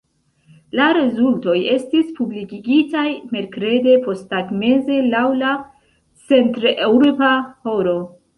[0.77, 3.03] La rezultoj estis publikigitaj
[3.35, 5.53] merkrede posttagmeze laŭ la
[6.33, 7.33] centreŭropa
[7.69, 7.97] horo.